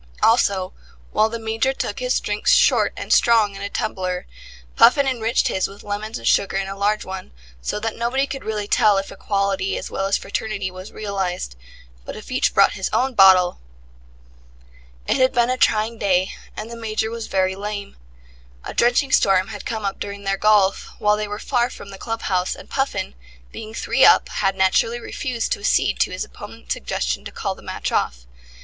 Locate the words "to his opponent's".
25.99-26.73